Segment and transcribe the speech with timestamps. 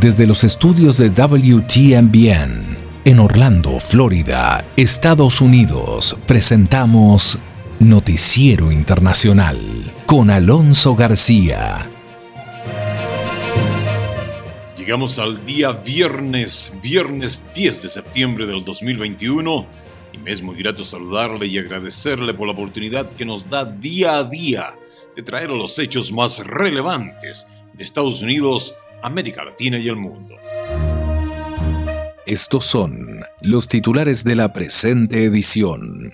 [0.00, 7.40] Desde los estudios de WTMBN en Orlando, Florida, Estados Unidos, presentamos
[7.80, 9.58] Noticiero Internacional
[10.06, 11.90] con Alonso García.
[14.76, 19.66] Llegamos al día viernes, viernes 10 de septiembre del 2021
[20.12, 24.18] y me es muy grato saludarle y agradecerle por la oportunidad que nos da día
[24.18, 24.76] a día
[25.16, 30.34] de traer los hechos más relevantes de Estados Unidos, América Latina y el mundo.
[32.26, 36.12] Estos son los titulares de la presente edición.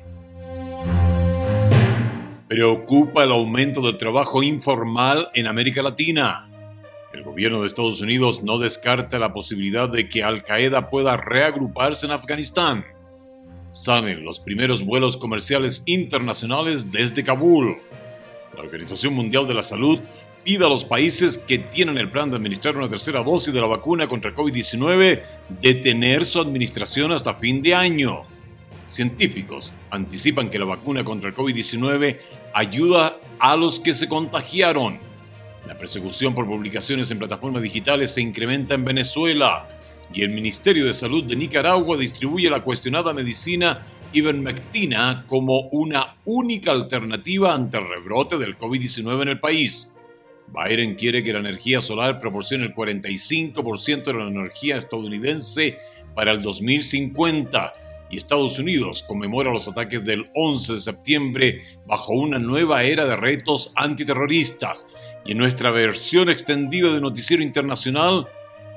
[2.48, 6.48] Preocupa el aumento del trabajo informal en América Latina.
[7.12, 12.06] El gobierno de Estados Unidos no descarta la posibilidad de que Al Qaeda pueda reagruparse
[12.06, 12.84] en Afganistán.
[13.72, 17.78] Salen los primeros vuelos comerciales internacionales desde Kabul.
[18.54, 20.00] La Organización Mundial de la Salud
[20.44, 23.66] pide a los países que tienen el plan de administrar una tercera dosis de la
[23.66, 25.22] vacuna contra COVID-19
[25.62, 28.22] detener su administración hasta fin de año.
[28.86, 32.18] Científicos anticipan que la vacuna contra el COVID-19
[32.52, 34.98] ayuda a los que se contagiaron.
[35.66, 39.66] La persecución por publicaciones en plataformas digitales se incrementa en Venezuela
[40.12, 43.80] y el Ministerio de Salud de Nicaragua distribuye la cuestionada medicina
[44.12, 49.93] ivermectina como una única alternativa ante el rebrote del COVID-19 en el país.
[50.54, 55.78] Biden quiere que la energía solar proporcione el 45% de la energía estadounidense
[56.14, 57.74] para el 2050
[58.10, 63.16] y Estados Unidos conmemora los ataques del 11 de septiembre bajo una nueva era de
[63.16, 64.86] retos antiterroristas.
[65.24, 68.28] Y en nuestra versión extendida de Noticiero Internacional,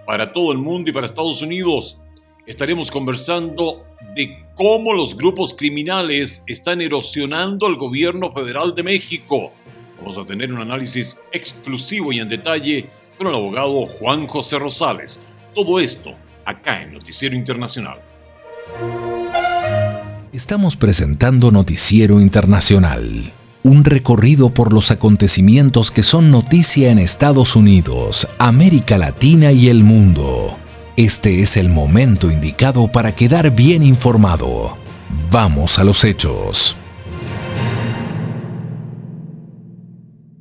[0.07, 2.01] para todo el mundo y para Estados Unidos,
[2.47, 9.51] estaremos conversando de cómo los grupos criminales están erosionando el gobierno federal de México
[9.97, 15.19] Vamos a tener un análisis exclusivo y en detalle con el abogado Juan José Rosales.
[15.53, 16.13] Todo esto
[16.45, 17.99] acá en Noticiero Internacional.
[20.31, 23.33] Estamos presentando Noticiero Internacional,
[23.63, 29.83] un recorrido por los acontecimientos que son noticia en Estados Unidos, América Latina y el
[29.83, 30.57] mundo.
[30.95, 34.77] Este es el momento indicado para quedar bien informado.
[35.31, 36.75] Vamos a los hechos.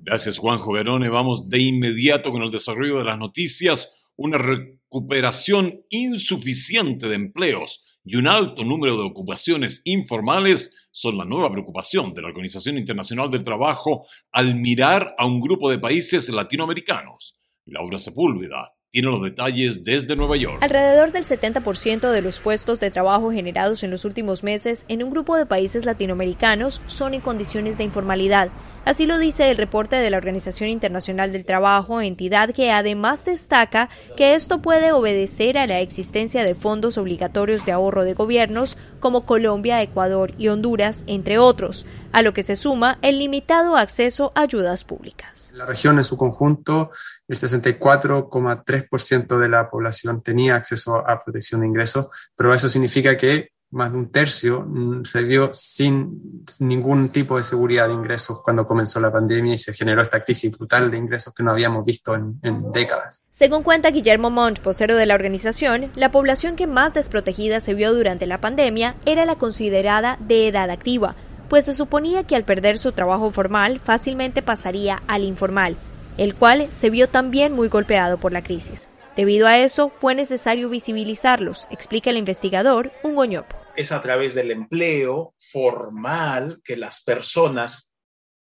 [0.06, 1.08] Gracias Juanjo Verone.
[1.08, 4.12] Vamos de inmediato con el desarrollo de las noticias.
[4.14, 11.50] Una recuperación insuficiente de empleos y un alto número de ocupaciones informales son la nueva
[11.50, 17.40] preocupación de la Organización Internacional del Trabajo al mirar a un grupo de países latinoamericanos.
[17.64, 20.62] Laura Sepúlveda tiene los detalles desde Nueva York.
[20.62, 25.10] Alrededor del 70% de los puestos de trabajo generados en los últimos meses en un
[25.10, 28.50] grupo de países latinoamericanos son en condiciones de informalidad.
[28.86, 33.90] Así lo dice el reporte de la Organización Internacional del Trabajo, entidad que además destaca
[34.16, 39.26] que esto puede obedecer a la existencia de fondos obligatorios de ahorro de gobiernos como
[39.26, 44.42] Colombia, Ecuador y Honduras, entre otros, a lo que se suma el limitado acceso a
[44.42, 45.50] ayudas públicas.
[45.56, 46.92] La región en su conjunto,
[47.26, 53.16] el 64,3 ciento de la población tenía acceso a protección de ingresos, pero eso significa
[53.16, 58.40] que más de un tercio mm, se dio sin ningún tipo de seguridad de ingresos
[58.42, 61.84] cuando comenzó la pandemia y se generó esta crisis brutal de ingresos que no habíamos
[61.84, 62.40] visto en,
[62.72, 63.24] décadas.
[63.30, 67.92] Según cuenta Guillermo Montt, vocero de la organización, la población que más desprotegida se vio
[67.92, 71.16] durante la pandemia era la considerada de edad activa,
[71.48, 75.76] pues se suponía que al perder su trabajo formal fácilmente pasaría al informal,
[76.18, 78.88] el cual se vio también muy golpeado por la crisis.
[79.16, 83.56] Debido a eso, fue necesario visibilizarlos, explica el investigador Hugo Ñopo.
[83.74, 87.90] Es a través del empleo formal que las personas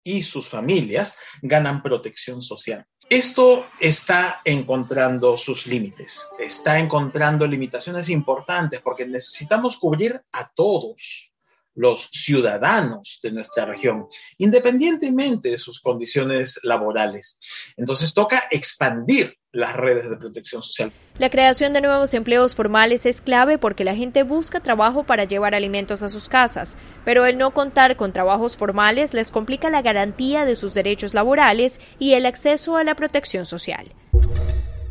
[0.02, 2.86] y sus familias ganan protección social.
[3.10, 11.34] Esto está encontrando sus límites, está encontrando limitaciones importantes porque necesitamos cubrir a todos
[11.76, 17.40] los ciudadanos de nuestra región, independientemente de sus condiciones laborales.
[17.76, 20.92] Entonces toca expandir las redes de protección social.
[21.18, 25.56] La creación de nuevos empleos formales es clave porque la gente busca trabajo para llevar
[25.56, 30.46] alimentos a sus casas, pero el no contar con trabajos formales les complica la garantía
[30.46, 33.94] de sus derechos laborales y el acceso a la protección social.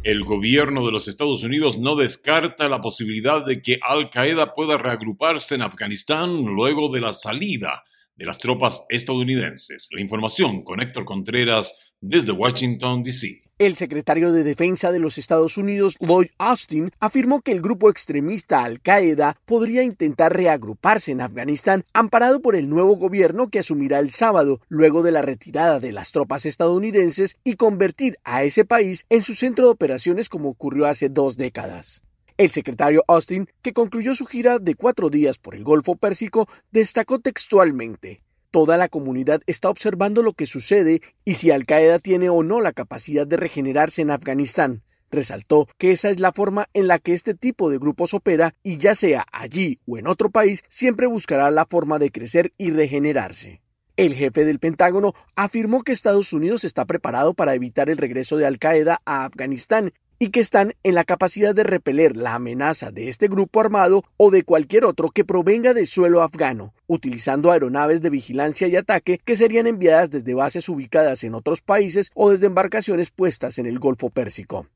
[0.03, 4.79] El gobierno de los Estados Unidos no descarta la posibilidad de que Al Qaeda pueda
[4.79, 7.85] reagruparse en Afganistán luego de la salida
[8.17, 9.89] de las tropas estadounidenses.
[9.93, 13.50] La información con Héctor Contreras desde Washington, D.C.
[13.61, 18.65] El secretario de Defensa de los Estados Unidos, Lloyd Austin, afirmó que el grupo extremista
[18.65, 24.63] Al-Qaeda podría intentar reagruparse en Afganistán amparado por el nuevo gobierno que asumirá el sábado,
[24.71, 29.35] luego de la retirada de las tropas estadounidenses y convertir a ese país en su
[29.35, 32.03] centro de operaciones como ocurrió hace dos décadas.
[32.39, 37.19] El secretario Austin, que concluyó su gira de cuatro días por el Golfo Pérsico, destacó
[37.19, 42.43] textualmente Toda la comunidad está observando lo que sucede y si Al Qaeda tiene o
[42.43, 44.83] no la capacidad de regenerarse en Afganistán.
[45.09, 48.79] Resaltó que esa es la forma en la que este tipo de grupos opera y
[48.79, 53.63] ya sea allí o en otro país, siempre buscará la forma de crecer y regenerarse.
[53.97, 58.47] El jefe del Pentágono afirmó que Estados Unidos está preparado para evitar el regreso de
[58.47, 63.09] Al Qaeda a Afganistán y que están en la capacidad de repeler la amenaza de
[63.09, 68.11] este grupo armado o de cualquier otro que provenga de suelo afgano, utilizando aeronaves de
[68.11, 73.11] vigilancia y ataque que serían enviadas desde bases ubicadas en otros países o desde embarcaciones
[73.11, 74.67] puestas en el Golfo Pérsico.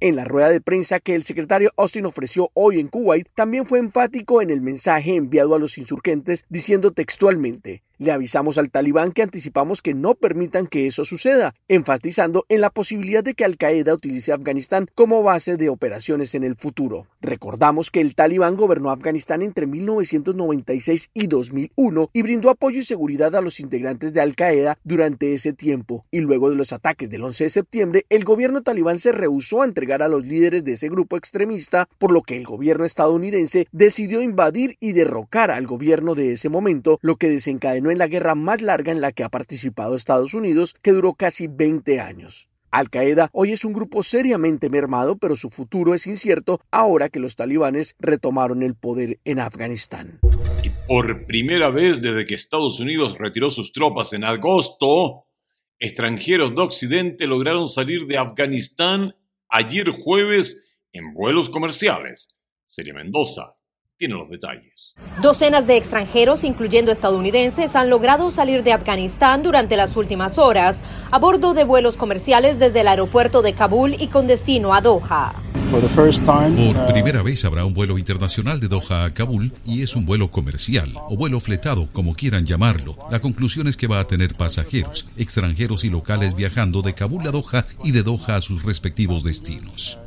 [0.00, 3.78] En la rueda de prensa que el secretario Austin ofreció hoy en Kuwait, también fue
[3.78, 9.22] enfático en el mensaje enviado a los insurgentes diciendo textualmente le avisamos al talibán que
[9.22, 13.94] anticipamos que no permitan que eso suceda, enfatizando en la posibilidad de que Al Qaeda
[13.94, 17.06] utilice Afganistán como base de operaciones en el futuro.
[17.20, 23.34] Recordamos que el talibán gobernó Afganistán entre 1996 y 2001 y brindó apoyo y seguridad
[23.34, 27.24] a los integrantes de Al Qaeda durante ese tiempo, y luego de los ataques del
[27.24, 30.88] 11 de septiembre, el gobierno talibán se rehusó a entregar a los líderes de ese
[30.88, 36.32] grupo extremista, por lo que el gobierno estadounidense decidió invadir y derrocar al gobierno de
[36.32, 39.94] ese momento, lo que desencadenó en la guerra más larga en la que ha participado
[39.94, 42.48] Estados Unidos, que duró casi 20 años.
[42.70, 47.18] Al Qaeda hoy es un grupo seriamente mermado, pero su futuro es incierto ahora que
[47.18, 50.20] los talibanes retomaron el poder en Afganistán.
[50.62, 55.24] Y por primera vez desde que Estados Unidos retiró sus tropas en agosto,
[55.78, 59.16] extranjeros de Occidente lograron salir de Afganistán
[59.48, 62.36] ayer jueves en vuelos comerciales.
[62.64, 63.57] Sería Mendoza
[63.98, 64.94] tiene los detalles.
[65.20, 71.18] Docenas de extranjeros, incluyendo estadounidenses, han logrado salir de Afganistán durante las últimas horas a
[71.18, 75.34] bordo de vuelos comerciales desde el aeropuerto de Kabul y con destino a Doha.
[75.70, 80.30] Por primera vez habrá un vuelo internacional de Doha a Kabul y es un vuelo
[80.30, 82.96] comercial o vuelo fletado, como quieran llamarlo.
[83.10, 87.32] La conclusión es que va a tener pasajeros, extranjeros y locales viajando de Kabul a
[87.32, 89.98] Doha y de Doha a sus respectivos destinos.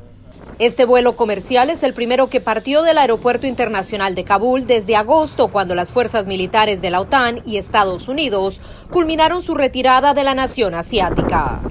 [0.62, 5.48] Este vuelo comercial es el primero que partió del Aeropuerto Internacional de Kabul desde agosto,
[5.48, 8.62] cuando las fuerzas militares de la OTAN y Estados Unidos
[8.92, 11.62] culminaron su retirada de la nación asiática.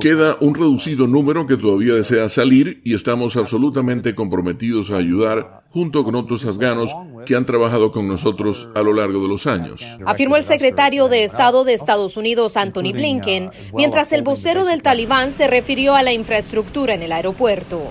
[0.00, 6.04] Queda un reducido número que todavía desea salir y estamos absolutamente comprometidos a ayudar junto
[6.04, 6.90] con otros afganos
[7.26, 9.82] que han trabajado con nosotros a lo largo de los años.
[10.06, 15.32] Afirmó el secretario de Estado de Estados Unidos, Anthony Blinken, mientras el vocero del talibán
[15.32, 17.82] se refirió a la infraestructura en el aeropuerto.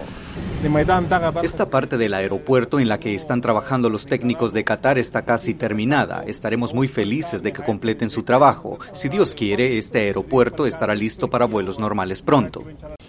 [1.44, 5.54] Esta parte del aeropuerto en la que están trabajando los técnicos de Qatar está casi
[5.54, 6.24] terminada.
[6.26, 8.80] Estaremos muy felices de que completen su trabajo.
[8.92, 12.64] Si Dios quiere, este aeropuerto estará listo para vuelos normales pronto.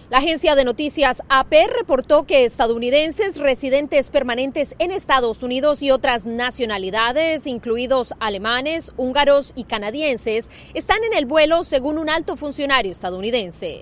[0.08, 6.26] La agencia de noticias AP reportó que estadounidenses residentes permanentes en Estados Unidos y otras
[6.26, 13.80] nacionalidades, incluidos alemanes, húngaros y canadienses, están en el vuelo según un alto funcionario estadounidense.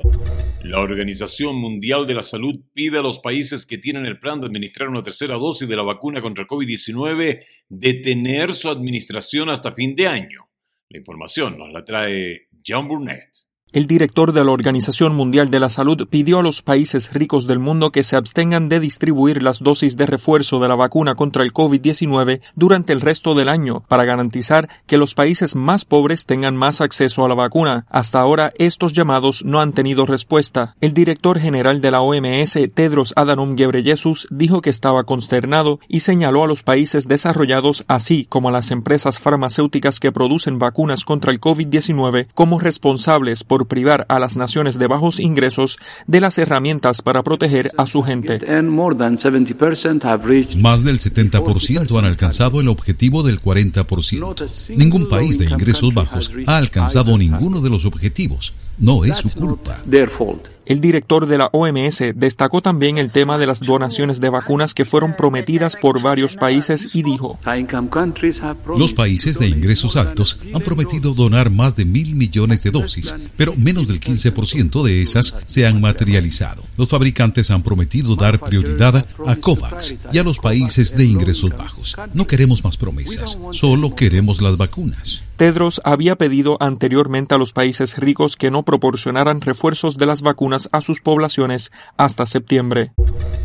[0.63, 4.47] La Organización Mundial de la Salud pide a los países que tienen el plan de
[4.47, 9.95] administrar una tercera dosis de la vacuna contra el COVID-19 detener su administración hasta fin
[9.95, 10.49] de año.
[10.89, 13.45] La información nos la trae John Burnett.
[13.75, 17.59] El director de la Organización Mundial de la Salud pidió a los países ricos del
[17.59, 21.53] mundo que se abstengan de distribuir las dosis de refuerzo de la vacuna contra el
[21.53, 26.81] COVID-19 durante el resto del año para garantizar que los países más pobres tengan más
[26.81, 27.85] acceso a la vacuna.
[27.91, 30.77] Hasta ahora estos llamados no han tenido respuesta.
[30.81, 36.45] El director general de la OMS, Tedros Adhanom Ghebreyesus, dijo que estaba consternado y señaló
[36.45, 41.41] a los países desarrollados así como a las empresas farmacéuticas que producen vacunas contra el
[41.41, 47.23] COVID-19 como responsables por privar a las naciones de bajos ingresos de las herramientas para
[47.23, 48.39] proteger a su gente.
[50.59, 54.77] Más del 70% han alcanzado el objetivo del 40%.
[54.77, 58.55] Ningún país de ingresos bajos ha alcanzado ninguno de los objetivos.
[58.79, 59.79] No es su culpa.
[60.67, 64.87] El director de la OMS destacó también el tema de las donaciones de vacunas que
[64.87, 67.39] fueron prometidas por varios países y dijo,
[68.77, 73.55] Los países de ingresos altos han prometido donar más de mil millones de dosis, pero
[73.57, 76.63] menos del 15% de esas se han materializado.
[76.79, 81.95] Los fabricantes han prometido dar prioridad a COVAX y a los países de ingresos bajos.
[82.15, 85.23] No queremos más promesas, solo queremos las vacunas.
[85.37, 90.69] Tedros había pedido anteriormente a los países ricos que no proporcionaran refuerzos de las vacunas
[90.71, 92.93] a sus poblaciones hasta septiembre.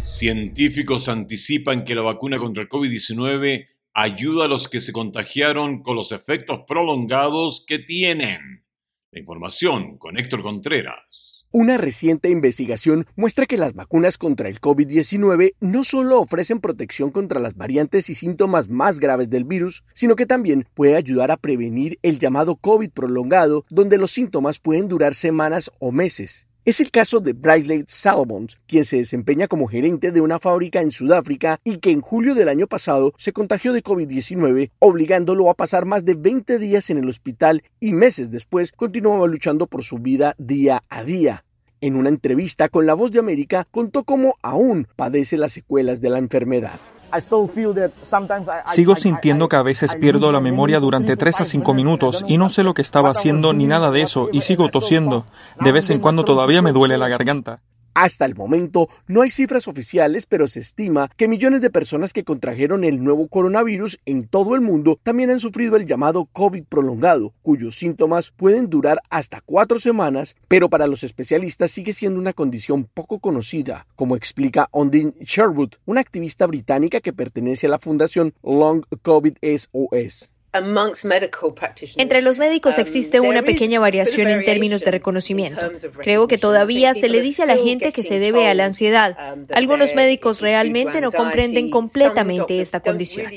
[0.04, 5.96] Científicos anticipan que la vacuna contra el COVID-19 ayuda a los que se contagiaron con
[5.96, 8.66] los efectos prolongados que tienen.
[9.12, 11.29] La información con Héctor Contreras.
[11.52, 17.40] Una reciente investigación muestra que las vacunas contra el COVID-19 no solo ofrecen protección contra
[17.40, 21.98] las variantes y síntomas más graves del virus, sino que también puede ayudar a prevenir
[22.04, 26.49] el llamado COVID prolongado, donde los síntomas pueden durar semanas o meses.
[26.70, 30.92] Es el caso de Bradley Salomons, quien se desempeña como gerente de una fábrica en
[30.92, 35.86] Sudáfrica y que en julio del año pasado se contagió de COVID-19, obligándolo a pasar
[35.86, 40.36] más de 20 días en el hospital y meses después continuaba luchando por su vida
[40.38, 41.44] día a día.
[41.82, 46.12] En una entrevista con La Voz de América contó cómo aún padece las secuelas de
[46.12, 46.80] la enfermedad.
[48.68, 52.50] Sigo sintiendo que a veces pierdo la memoria durante 3 a 5 minutos y no
[52.50, 55.26] sé lo que estaba haciendo ni nada de eso y sigo tosiendo.
[55.60, 57.62] De vez en cuando todavía me duele la garganta.
[57.94, 62.24] Hasta el momento no hay cifras oficiales, pero se estima que millones de personas que
[62.24, 67.34] contrajeron el nuevo coronavirus en todo el mundo también han sufrido el llamado COVID prolongado,
[67.42, 72.86] cuyos síntomas pueden durar hasta cuatro semanas, pero para los especialistas sigue siendo una condición
[72.94, 78.84] poco conocida, como explica Ondine Sherwood, una activista británica que pertenece a la fundación Long
[79.02, 80.32] COVID SOS.
[80.52, 85.62] Entre los médicos um, existe una pequeña variación en términos de reconocimiento.
[86.00, 89.16] Creo que todavía se le dice a la gente que se debe a la ansiedad.
[89.34, 93.32] Um, Algunos médicos realmente no comprenden completamente esta condición.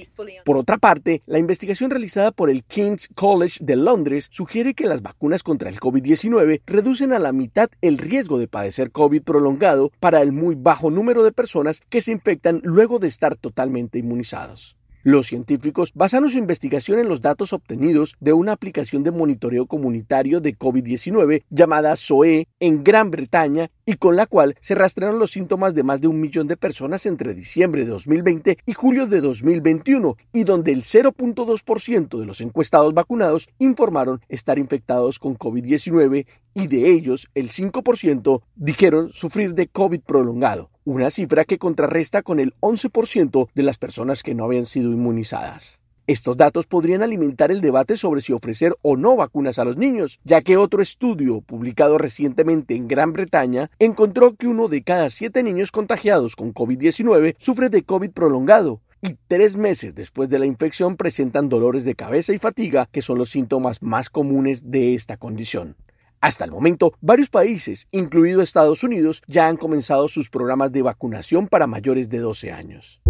[0.45, 5.02] Por otra parte, la investigación realizada por el King's College de Londres sugiere que las
[5.02, 10.23] vacunas contra el COVID-19 reducen a la mitad el riesgo de padecer COVID prolongado para
[10.23, 14.76] el muy bajo número de personas que se infectan luego de estar totalmente inmunizados.
[15.04, 20.40] Los científicos basaron su investigación en los datos obtenidos de una aplicación de monitoreo comunitario
[20.40, 25.75] de COVID-19 llamada SOE en Gran Bretaña y con la cual se rastrearon los síntomas
[25.75, 30.16] de más de un millón de personas entre diciembre de 2020 y julio de 2021
[30.32, 36.90] y donde el 0.2% de los encuestados vacunados informaron estar infectados con COVID-19 y de
[36.90, 43.48] ellos el 5% dijeron sufrir de COVID prolongado una cifra que contrarresta con el 11%
[43.54, 45.80] de las personas que no habían sido inmunizadas.
[46.08, 50.18] Estos datos podrían alimentar el debate sobre si ofrecer o no vacunas a los niños,
[50.24, 55.44] ya que otro estudio publicado recientemente en Gran Bretaña encontró que uno de cada siete
[55.44, 60.96] niños contagiados con COVID-19 sufre de COVID prolongado, y tres meses después de la infección
[60.96, 65.76] presentan dolores de cabeza y fatiga, que son los síntomas más comunes de esta condición.
[66.23, 71.49] Hasta el momento, varios países, incluido Estados Unidos, ya han comenzado sus programas de vacunación
[71.49, 73.00] para mayores de 12 años.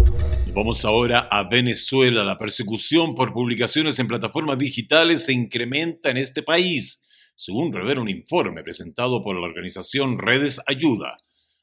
[0.55, 2.23] Vamos ahora a Venezuela.
[2.23, 7.05] La persecución por publicaciones en plataformas digitales se incrementa en este país,
[7.35, 11.15] según revela un informe presentado por la organización Redes Ayuda.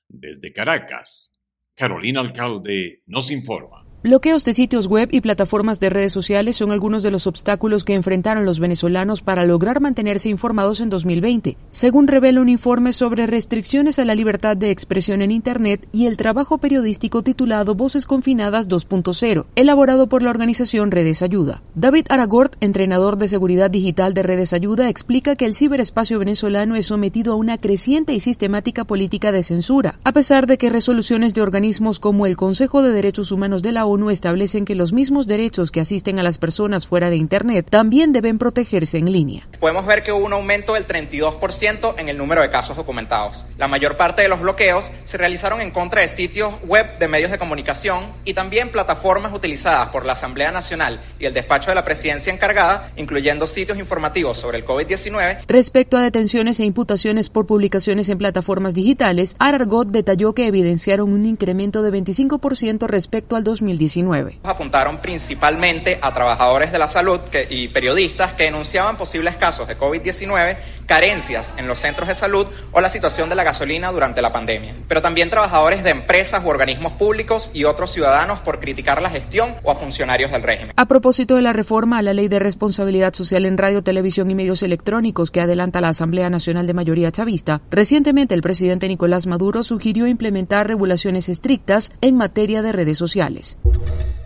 [0.07, 1.35] Desde Caracas,
[1.75, 3.80] Carolina Alcalde nos informa.
[4.03, 7.93] Bloqueos de sitios web y plataformas de redes sociales son algunos de los obstáculos que
[7.93, 13.99] enfrentaron los venezolanos para lograr mantenerse informados en 2020, según revela un informe sobre restricciones
[13.99, 19.45] a la libertad de expresión en Internet y el trabajo periodístico titulado Voces Confinadas 2.0,
[19.55, 21.63] elaborado por la organización Redes Ayuda.
[21.75, 26.87] David Aragort, entrenador de seguridad digital de Redes Ayuda, explica que el ciberespacio venezolano es
[26.87, 31.43] sometido a una creciente y sistemática política de censura, a pesar de que resoluciones de
[31.43, 35.71] organismos como el Consejo de Derechos Humanos de la ONU establecen que los mismos derechos
[35.71, 39.47] que asisten a las personas fuera de Internet también deben protegerse en línea.
[39.59, 43.45] Podemos ver que hubo un aumento del 32% en el número de casos documentados.
[43.59, 47.31] La mayor parte de los bloqueos se realizaron en contra de sitios web de medios
[47.31, 51.85] de comunicación y también plataformas utilizadas por la Asamblea Nacional y el despacho de la
[51.85, 55.41] presidencia encargada, incluyendo sitios informativos sobre el COVID-19.
[55.47, 61.27] Respecto a detenciones e imputaciones por publicaciones en plataformas digitales, Arargot detalló que evidenciaron un
[61.27, 63.80] incremento de 25% respecto al 2019.
[64.43, 70.59] Apuntaron principalmente a trabajadores de la salud y periodistas que denunciaban posibles casos de COVID-19,
[70.87, 74.75] carencias en los centros de salud o la situación de la gasolina durante la pandemia.
[74.89, 79.55] Pero también trabajadores de empresas u organismos públicos y otros ciudadanos por criticar la gestión
[79.63, 80.75] o a funcionarios del régimen.
[80.77, 84.35] A propósito de la reforma a la Ley de Responsabilidad Social en Radio, Televisión y
[84.35, 89.63] Medios Electrónicos que adelanta la Asamblea Nacional de Mayoría Chavista, recientemente el presidente Nicolás Maduro
[89.63, 93.59] sugirió implementar regulaciones estrictas en materia de redes sociales.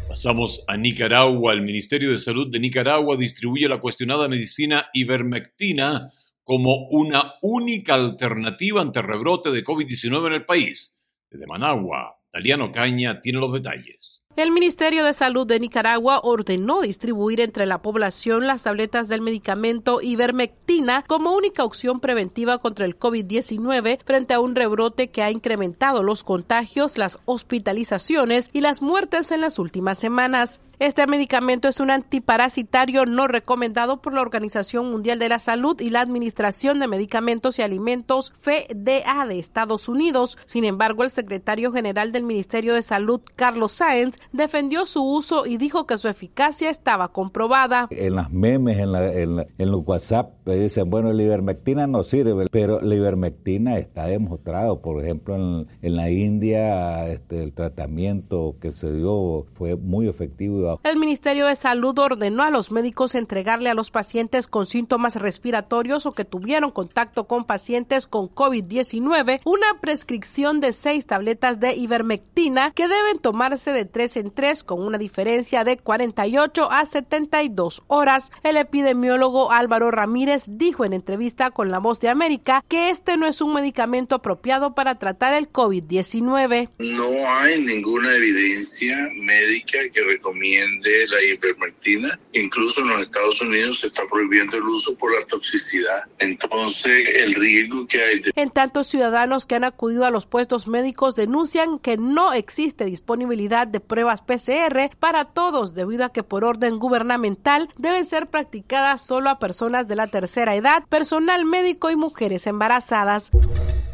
[0.08, 1.52] Pasamos a Nicaragua.
[1.52, 6.12] El Ministerio de Salud de Nicaragua distribuye la cuestionada medicina ivermectina
[6.44, 11.00] como una única alternativa ante el rebrote de COVID-19 en el país.
[11.30, 14.23] Desde Managua, Daliano Caña tiene los detalles.
[14.36, 20.00] El Ministerio de Salud de Nicaragua ordenó distribuir entre la población las tabletas del medicamento
[20.02, 26.02] ivermectina como única opción preventiva contra el COVID-19 frente a un rebrote que ha incrementado
[26.02, 30.60] los contagios, las hospitalizaciones y las muertes en las últimas semanas.
[30.80, 35.90] Este medicamento es un antiparasitario no recomendado por la Organización Mundial de la Salud y
[35.90, 40.36] la Administración de Medicamentos y Alimentos FDA de Estados Unidos.
[40.46, 45.58] Sin embargo, el secretario general del Ministerio de Salud, Carlos Sáenz, defendió su uso y
[45.58, 47.86] dijo que su eficacia estaba comprobada.
[47.90, 52.96] En las memes, en, en, los WhatsApp, dicen, bueno, la ivermectina no sirve, pero la
[52.96, 54.80] ivermectina está demostrado.
[54.80, 60.63] Por ejemplo, en, en la India, este, el tratamiento que se dio fue muy efectivo
[60.82, 66.06] el Ministerio de Salud ordenó a los médicos entregarle a los pacientes con síntomas respiratorios
[66.06, 72.72] o que tuvieron contacto con pacientes con COVID-19 una prescripción de seis tabletas de ivermectina
[72.72, 78.32] que deben tomarse de tres en tres con una diferencia de 48 a 72 horas.
[78.42, 83.26] El epidemiólogo Álvaro Ramírez dijo en entrevista con La Voz de América que este no
[83.26, 86.70] es un medicamento apropiado para tratar el COVID-19.
[86.78, 92.18] No hay ninguna evidencia médica que recomiende de la ivermectina.
[92.32, 96.04] Incluso en los Estados Unidos se está prohibiendo el uso por la toxicidad.
[96.18, 98.22] Entonces, el riesgo que hay.
[98.36, 103.66] En tanto, ciudadanos que han acudido a los puestos médicos denuncian que no existe disponibilidad
[103.66, 109.30] de pruebas PCR para todos debido a que por orden gubernamental deben ser practicadas solo
[109.30, 113.30] a personas de la tercera edad, personal médico y mujeres embarazadas.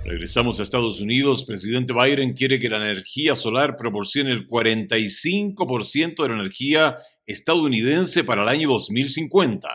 [0.05, 1.45] Regresamos a Estados Unidos.
[1.45, 8.43] Presidente Biden quiere que la energía solar proporcione el 45% de la energía estadounidense para
[8.43, 9.69] el año 2050.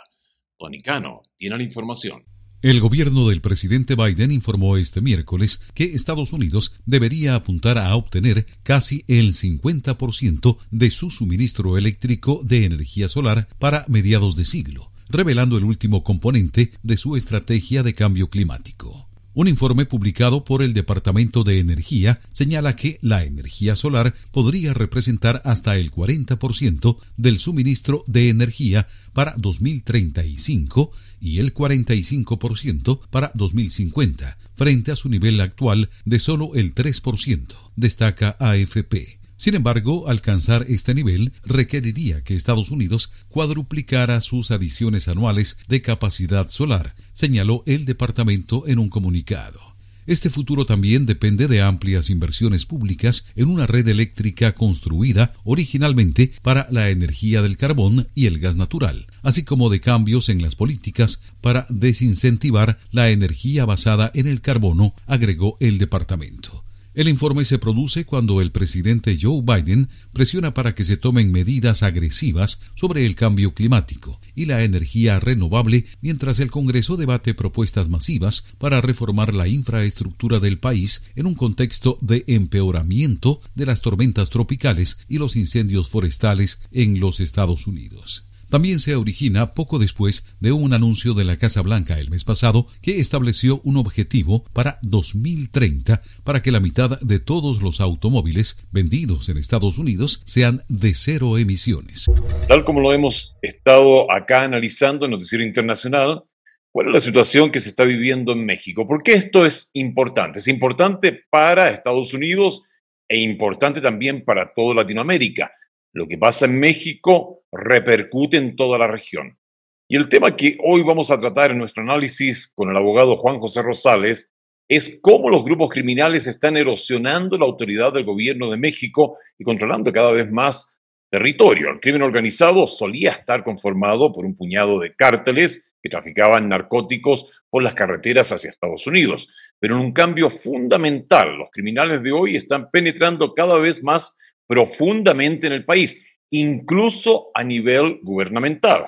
[0.57, 2.23] Tony Cano tiene la información.
[2.61, 8.47] El gobierno del presidente Biden informó este miércoles que Estados Unidos debería apuntar a obtener
[8.63, 15.59] casi el 50% de su suministro eléctrico de energía solar para mediados de siglo, revelando
[15.59, 19.04] el último componente de su estrategia de cambio climático.
[19.35, 25.41] Un informe publicado por el Departamento de Energía señala que la energía solar podría representar
[25.43, 34.93] hasta el 40% del suministro de energía para 2035 y el 45% para 2050, frente
[34.93, 39.24] a su nivel actual de solo el 3%, destaca AFP.
[39.37, 46.49] Sin embargo, alcanzar este nivel requeriría que Estados Unidos cuadruplicara sus adiciones anuales de capacidad
[46.49, 49.75] solar, señaló el departamento en un comunicado.
[50.07, 56.67] Este futuro también depende de amplias inversiones públicas en una red eléctrica construida originalmente para
[56.69, 61.21] la energía del carbón y el gas natural, así como de cambios en las políticas
[61.41, 66.64] para desincentivar la energía basada en el carbono, agregó el departamento.
[66.95, 71.83] El informe se produce cuando el presidente Joe Biden presiona para que se tomen medidas
[71.83, 78.45] agresivas sobre el cambio climático y la energía renovable mientras el Congreso debate propuestas masivas
[78.59, 84.97] para reformar la infraestructura del país en un contexto de empeoramiento de las tormentas tropicales
[85.09, 90.73] y los incendios forestales en los Estados Unidos también se origina poco después de un
[90.73, 96.41] anuncio de la Casa Blanca el mes pasado que estableció un objetivo para 2030 para
[96.41, 102.05] que la mitad de todos los automóviles vendidos en Estados Unidos sean de cero emisiones.
[102.47, 106.23] Tal como lo hemos estado acá analizando en Noticiero Internacional,
[106.71, 108.87] ¿cuál es la situación que se está viviendo en México?
[108.87, 110.39] ¿Por qué esto es importante?
[110.39, 112.63] Es importante para Estados Unidos
[113.07, 115.51] e importante también para toda Latinoamérica.
[115.95, 119.39] Lo que pasa en México repercute en toda la región.
[119.87, 123.39] Y el tema que hoy vamos a tratar en nuestro análisis con el abogado Juan
[123.39, 124.33] José Rosales
[124.67, 129.93] es cómo los grupos criminales están erosionando la autoridad del gobierno de México y controlando
[129.93, 130.77] cada vez más
[131.09, 131.69] territorio.
[131.69, 137.63] El crimen organizado solía estar conformado por un puñado de cárteles que traficaban narcóticos por
[137.63, 139.29] las carreteras hacia Estados Unidos.
[139.59, 145.47] Pero en un cambio fundamental, los criminales de hoy están penetrando cada vez más profundamente
[145.47, 148.85] en el país, incluso a nivel gubernamental.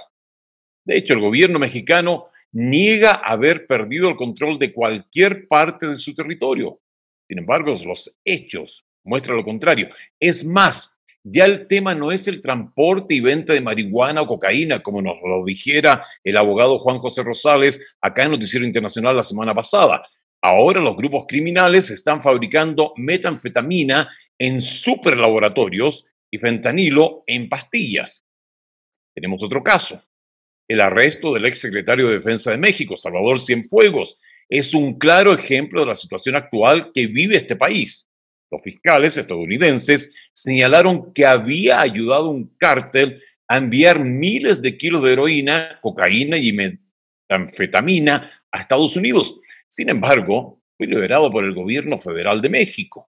[0.86, 6.16] De hecho, el gobierno mexicano niega haber perdido el control de cualquier parte de su
[6.16, 6.80] territorio.
[7.28, 9.90] Sin embargo, los hechos muestran lo contrario.
[10.20, 14.82] Es más, ya el tema no es el transporte y venta de marihuana o cocaína,
[14.82, 19.54] como nos lo dijera el abogado Juan José Rosales acá en Noticiero Internacional la semana
[19.54, 20.04] pasada.
[20.42, 28.26] Ahora los grupos criminales están fabricando metanfetamina en superlaboratorios y fentanilo en pastillas.
[29.16, 30.04] Tenemos otro caso.
[30.68, 34.20] El arresto del ex secretario de Defensa de México, Salvador Cienfuegos,
[34.50, 38.10] es un claro ejemplo de la situación actual que vive este país.
[38.52, 45.14] Los fiscales estadounidenses señalaron que había ayudado un cártel a enviar miles de kilos de
[45.14, 49.40] heroína, cocaína y metanfetamina a Estados Unidos.
[49.70, 53.10] Sin embargo, fue liberado por el gobierno federal de México.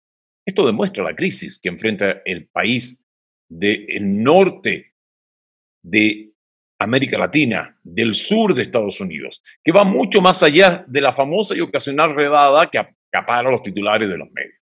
[0.45, 3.05] Esto demuestra la crisis que enfrenta el país
[3.49, 4.95] del norte
[5.83, 6.33] de
[6.79, 11.55] América Latina, del sur de Estados Unidos, que va mucho más allá de la famosa
[11.57, 14.61] y ocasional redada que acapara los titulares de los medios.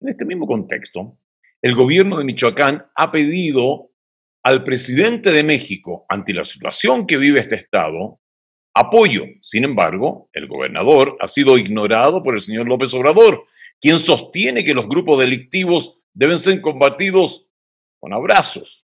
[0.00, 1.18] En este mismo contexto,
[1.62, 3.90] el gobierno de Michoacán ha pedido
[4.42, 8.20] al presidente de México, ante la situación que vive este estado,
[8.74, 9.24] apoyo.
[9.40, 13.46] Sin embargo, el gobernador ha sido ignorado por el señor López Obrador,
[13.80, 17.48] quien sostiene que los grupos delictivos deben ser combatidos
[18.00, 18.86] con abrazos.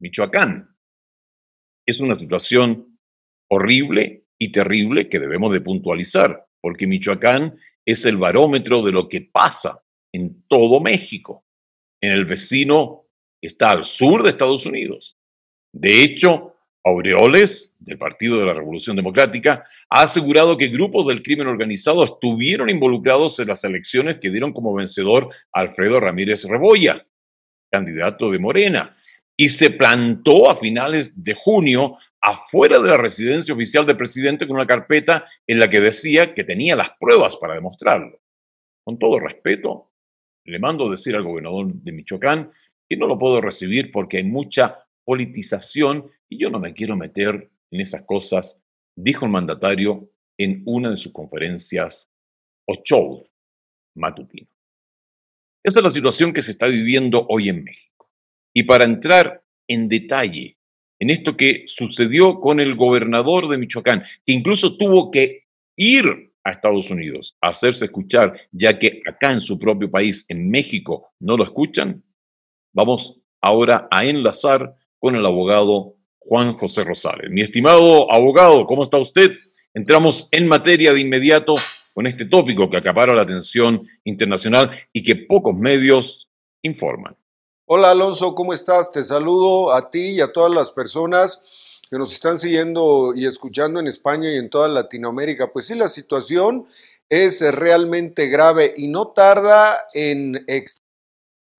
[0.00, 0.76] Michoacán
[1.86, 2.98] es una situación
[3.48, 9.20] horrible y terrible que debemos de puntualizar, porque Michoacán es el barómetro de lo que
[9.20, 9.82] pasa
[10.12, 11.44] en todo México.
[12.00, 13.06] En el vecino
[13.40, 15.18] está al sur de Estados Unidos.
[15.72, 16.55] De hecho,
[16.86, 22.70] Aureoles, del Partido de la Revolución Democrática, ha asegurado que grupos del crimen organizado estuvieron
[22.70, 27.04] involucrados en las elecciones que dieron como vencedor a Alfredo Ramírez Rebolla,
[27.72, 28.96] candidato de Morena,
[29.36, 34.54] y se plantó a finales de junio afuera de la residencia oficial del presidente con
[34.54, 38.20] una carpeta en la que decía que tenía las pruebas para demostrarlo.
[38.84, 39.90] Con todo respeto,
[40.44, 42.52] le mando decir al gobernador de Michoacán
[42.88, 47.50] que no lo puedo recibir porque hay mucha politización y yo no me quiero meter
[47.70, 48.60] en esas cosas,
[48.94, 52.12] dijo el mandatario en una de sus conferencias
[52.66, 53.24] o shows
[53.94, 54.50] matutinos.
[55.64, 58.10] Esa es la situación que se está viviendo hoy en México.
[58.54, 60.58] Y para entrar en detalle
[60.98, 66.50] en esto que sucedió con el gobernador de Michoacán, que incluso tuvo que ir a
[66.50, 71.36] Estados Unidos a hacerse escuchar, ya que acá en su propio país, en México, no
[71.36, 72.02] lo escuchan,
[72.72, 74.74] vamos ahora a enlazar
[75.06, 77.30] con el abogado Juan José Rosales.
[77.30, 79.30] Mi estimado abogado, ¿cómo está usted?
[79.72, 81.54] Entramos en materia de inmediato
[81.94, 86.28] con este tópico que acapara la atención internacional y que pocos medios
[86.60, 87.16] informan.
[87.66, 88.90] Hola Alonso, ¿cómo estás?
[88.90, 91.40] Te saludo a ti y a todas las personas
[91.88, 95.52] que nos están siguiendo y escuchando en España y en toda Latinoamérica.
[95.52, 96.66] Pues sí, la situación
[97.08, 100.44] es realmente grave y no tarda en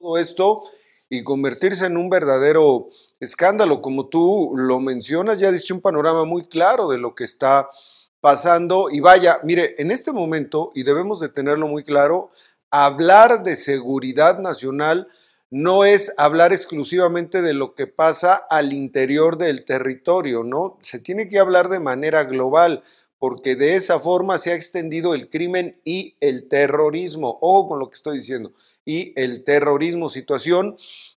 [0.02, 0.64] todo esto
[1.10, 2.88] y convertirse en un verdadero
[3.20, 3.82] escándalo.
[3.82, 7.70] Como tú lo mencionas, ya diste un panorama muy claro de lo que está
[8.22, 8.90] pasando.
[8.90, 12.32] Y vaya, mire, en este momento, y debemos de tenerlo muy claro,
[12.72, 15.08] hablar de seguridad nacional
[15.50, 20.78] no es hablar exclusivamente de lo que pasa al interior del territorio, ¿no?
[20.82, 22.84] Se tiene que hablar de manera global,
[23.20, 27.40] porque de esa forma se ha extendido el crimen y el terrorismo.
[27.42, 28.54] Ojo con lo que estoy diciendo.
[28.86, 30.78] Y el terrorismo, situación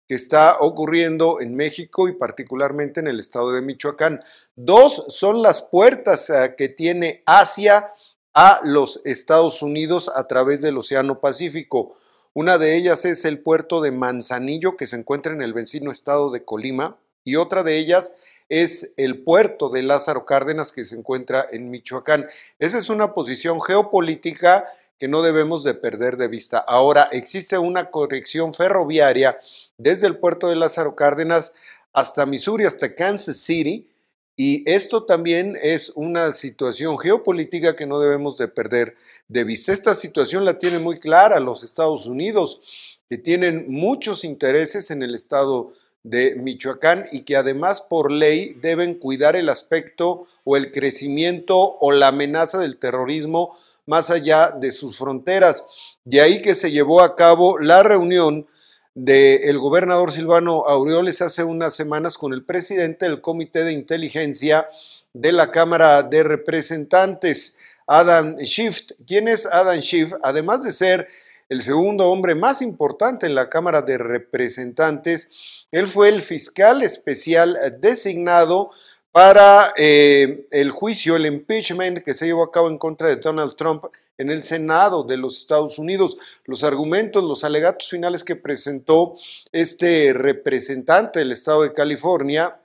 [0.08, 4.22] que está ocurriendo en México y particularmente en el estado de Michoacán.
[4.56, 7.92] Dos son las puertas eh, que tiene Asia
[8.32, 11.94] a los Estados Unidos a través del Océano Pacífico.
[12.32, 16.30] Una de ellas es el puerto de Manzanillo, que se encuentra en el vecino estado
[16.30, 18.14] de Colima, y otra de ellas
[18.48, 22.26] es el puerto de Lázaro Cárdenas, que se encuentra en Michoacán.
[22.58, 24.64] Esa es una posición geopolítica
[24.98, 26.58] que no debemos de perder de vista.
[26.58, 29.38] Ahora, existe una conexión ferroviaria
[29.76, 31.54] desde el puerto de Lázaro Cárdenas
[31.92, 33.88] hasta Missouri, hasta Kansas City,
[34.36, 38.94] y esto también es una situación geopolítica que no debemos de perder
[39.26, 39.72] de vista.
[39.72, 45.16] Esta situación la tiene muy clara los Estados Unidos, que tienen muchos intereses en el
[45.16, 51.76] estado de Michoacán y que además por ley deben cuidar el aspecto o el crecimiento
[51.80, 53.56] o la amenaza del terrorismo
[53.86, 55.64] más allá de sus fronteras.
[56.04, 58.46] De ahí que se llevó a cabo la reunión
[58.94, 64.68] del gobernador Silvano Aureoles hace unas semanas con el presidente del Comité de Inteligencia
[65.12, 67.56] de la Cámara de Representantes,
[67.86, 68.90] Adam Schiff.
[69.06, 70.12] ¿Quién es Adam Schiff?
[70.22, 71.08] Además de ser
[71.48, 77.58] el segundo hombre más importante en la Cámara de Representantes, él fue el fiscal especial
[77.80, 78.70] designado
[79.12, 83.56] para eh, el juicio, el impeachment que se llevó a cabo en contra de Donald
[83.56, 83.84] Trump
[84.18, 86.16] en el Senado de los Estados Unidos.
[86.44, 89.14] Los argumentos, los alegatos finales que presentó
[89.52, 92.60] este representante del Estado de California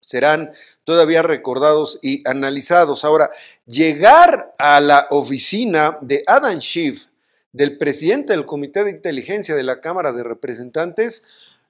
[0.00, 0.50] serán
[0.84, 3.04] todavía recordados y analizados.
[3.04, 3.30] Ahora,
[3.66, 7.08] llegar a la oficina de Adam Schiff,
[7.52, 11.24] del presidente del Comité de Inteligencia de la Cámara de Representantes,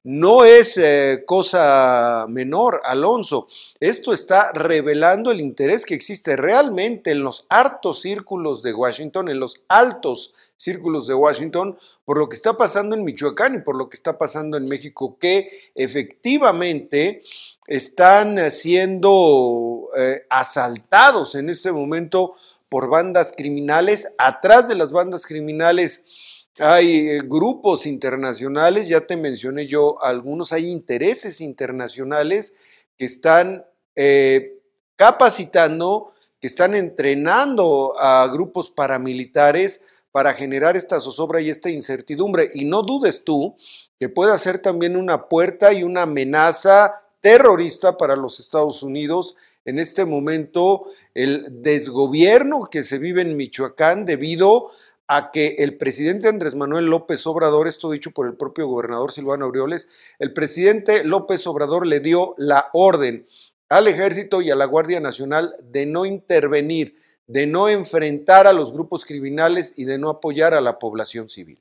[0.05, 3.47] no es eh, cosa menor, Alonso.
[3.79, 9.39] Esto está revelando el interés que existe realmente en los hartos círculos de Washington, en
[9.39, 13.89] los altos círculos de Washington, por lo que está pasando en Michoacán y por lo
[13.89, 17.23] que está pasando en México, que efectivamente
[17.69, 22.35] están siendo eh, asaltados en este momento
[22.73, 24.15] por bandas criminales.
[24.17, 30.71] Atrás de las bandas criminales hay eh, grupos internacionales, ya te mencioné yo algunos, hay
[30.71, 32.55] intereses internacionales
[32.97, 34.59] que están eh,
[34.97, 42.49] capacitando, que están entrenando a grupos paramilitares para generar esta zozobra y esta incertidumbre.
[42.55, 43.55] Y no dudes tú
[43.99, 49.79] que pueda ser también una puerta y una amenaza terrorista para los Estados Unidos en
[49.79, 54.71] este momento el desgobierno que se vive en Michoacán debido
[55.09, 59.45] a que el presidente Andrés Manuel López Obrador, esto dicho por el propio gobernador Silvano
[59.45, 63.27] Aureoles, el presidente López Obrador le dio la orden
[63.69, 66.95] al ejército y a la Guardia Nacional de no intervenir,
[67.27, 71.61] de no enfrentar a los grupos criminales y de no apoyar a la población civil.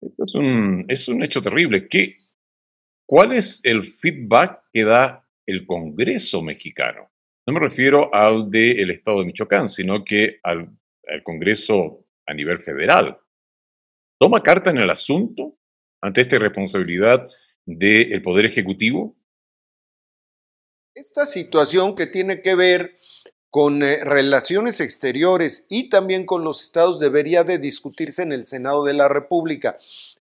[0.00, 1.88] Es un, es un hecho terrible.
[1.88, 2.16] ¿Qué,
[3.06, 7.10] ¿Cuál es el feedback que da el Congreso mexicano?
[7.46, 10.76] No me refiero al del Estado de Michoacán, sino que al
[11.22, 13.18] Congreso a nivel federal.
[14.18, 15.58] ¿Toma carta en el asunto
[16.00, 17.28] ante esta irresponsabilidad
[17.64, 19.16] del Poder Ejecutivo?
[20.94, 22.96] Esta situación que tiene que ver
[23.50, 28.84] con eh, relaciones exteriores y también con los estados debería de discutirse en el Senado
[28.84, 29.76] de la República.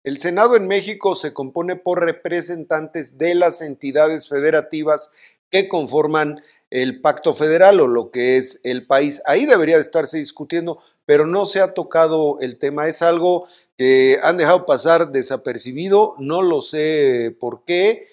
[0.05, 5.11] El Senado en México se compone por representantes de las entidades federativas
[5.49, 9.23] que conforman el pacto federal o lo que es el país.
[9.25, 12.87] Ahí debería de estarse discutiendo, pero no se ha tocado el tema.
[12.87, 18.07] Es algo que han dejado pasar desapercibido, no lo sé por qué,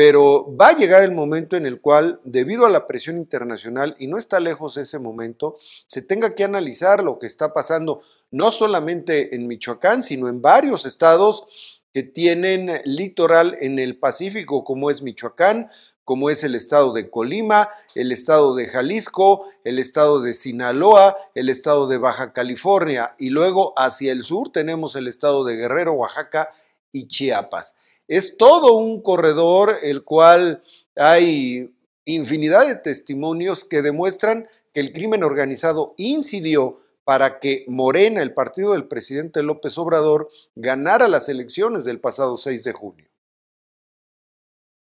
[0.00, 4.06] pero va a llegar el momento en el cual, debido a la presión internacional, y
[4.06, 5.54] no está lejos ese momento,
[5.86, 10.86] se tenga que analizar lo que está pasando, no solamente en Michoacán, sino en varios
[10.86, 15.66] estados que tienen litoral en el Pacífico, como es Michoacán,
[16.02, 21.50] como es el estado de Colima, el estado de Jalisco, el estado de Sinaloa, el
[21.50, 26.48] estado de Baja California y luego hacia el sur tenemos el estado de Guerrero, Oaxaca
[26.90, 27.76] y Chiapas.
[28.10, 30.62] Es todo un corredor el cual
[30.96, 31.72] hay
[32.04, 38.72] infinidad de testimonios que demuestran que el crimen organizado incidió para que Morena, el partido
[38.72, 43.06] del presidente López Obrador, ganara las elecciones del pasado 6 de junio.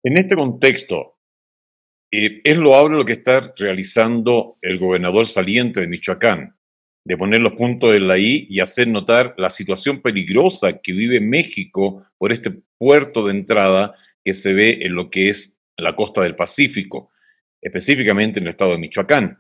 [0.05, 1.19] En este contexto,
[2.11, 6.58] eh, es loable lo que está realizando el gobernador saliente de Michoacán,
[7.09, 11.21] de poner los puntos en la I y hacer notar la situación peligrosa que vive
[11.21, 16.21] México por este puerto de entrada que se ve en lo que es la costa
[16.21, 17.11] del Pacífico,
[17.63, 19.39] específicamente en el estado de Michoacán.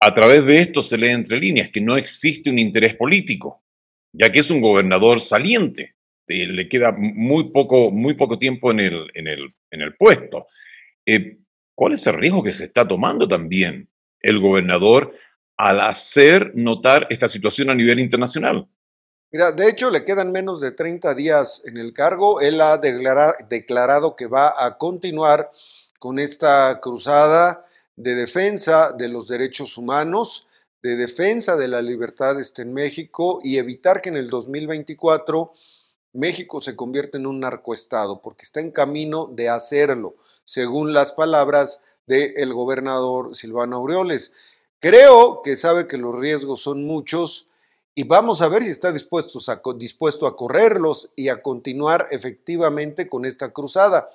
[0.00, 3.62] A través de esto se lee entre líneas que no existe un interés político,
[4.10, 5.96] ya que es un gobernador saliente,
[6.26, 10.46] le queda muy poco, muy poco tiempo en el, en el, en el puesto.
[11.04, 11.36] Eh,
[11.74, 13.90] ¿Cuál es el riesgo que se está tomando también
[14.22, 15.12] el gobernador
[15.58, 18.68] al hacer notar esta situación a nivel internacional?
[19.30, 22.40] Mira, de hecho le quedan menos de 30 días en el cargo.
[22.40, 25.50] Él ha declarado que va a continuar
[25.98, 27.66] con esta cruzada
[27.96, 30.46] de defensa de los derechos humanos,
[30.82, 35.52] de defensa de la libertad este, en México y evitar que en el 2024
[36.12, 41.82] México se convierta en un narcoestado, porque está en camino de hacerlo según las palabras
[42.06, 44.32] del gobernador Silvano Aureoles.
[44.80, 47.48] Creo que sabe que los riesgos son muchos
[47.96, 49.40] y vamos a ver si está dispuesto
[50.26, 54.08] a, correrlos y a continuar efectivamente con esta cruzada.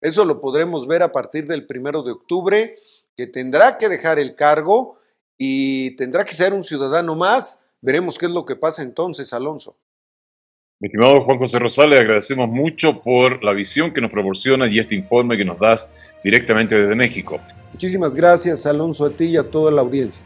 [0.00, 2.78] Eso lo podremos ver a partir del primero de octubre,
[3.16, 4.96] que tendrá que dejar el cargo
[5.36, 7.60] y tendrá que ser un ciudadano más.
[7.80, 9.76] Veremos qué es lo que pasa entonces, Alonso.
[10.80, 14.94] Mi estimado Juan José Rosales, agradecemos mucho por la visión que nos proporciona y este
[14.94, 17.40] informe que nos das directamente desde México.
[17.72, 20.22] Muchísimas gracias, Alonso, a ti y a toda la audiencia.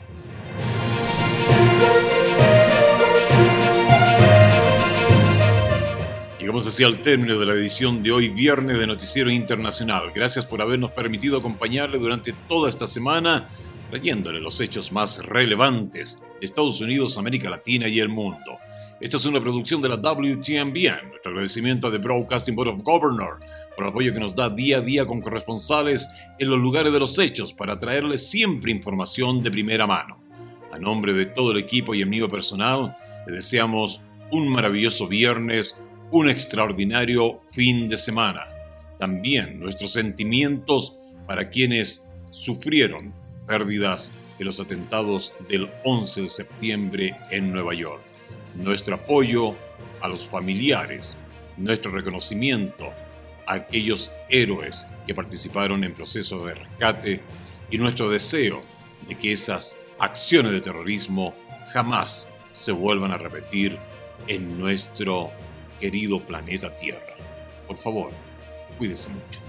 [6.38, 10.12] Llegamos así al término de la edición de hoy, viernes de Noticiero Internacional.
[10.14, 13.48] Gracias por habernos permitido acompañarle durante toda esta semana,
[13.88, 18.58] trayéndole los hechos más relevantes de Estados Unidos, América Latina y el mundo.
[19.02, 21.08] Esta es una producción de la WTMBN.
[21.08, 24.78] Nuestro agradecimiento a The Broadcasting Board of Governors por el apoyo que nos da día
[24.78, 29.50] a día con corresponsales en los lugares de los hechos para traerles siempre información de
[29.50, 30.22] primera mano.
[30.70, 36.30] A nombre de todo el equipo y amigo personal, le deseamos un maravilloso viernes, un
[36.30, 38.46] extraordinario fin de semana.
[39.00, 43.12] También nuestros sentimientos para quienes sufrieron
[43.48, 48.11] pérdidas de los atentados del 11 de septiembre en Nueva York.
[48.54, 49.56] Nuestro apoyo
[50.00, 51.18] a los familiares,
[51.56, 52.92] nuestro reconocimiento
[53.46, 57.20] a aquellos héroes que participaron en procesos de rescate
[57.70, 58.62] y nuestro deseo
[59.08, 61.34] de que esas acciones de terrorismo
[61.72, 63.78] jamás se vuelvan a repetir
[64.28, 65.30] en nuestro
[65.80, 67.14] querido planeta Tierra.
[67.66, 68.12] Por favor,
[68.78, 69.40] cuídese mucho.